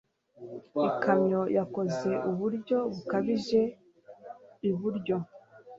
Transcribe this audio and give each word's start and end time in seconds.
Ikamyo 0.89 1.41
yakoze 1.57 2.09
iburyo 2.29 2.77
bukabije 2.93 3.61
iburyo. 4.69 5.17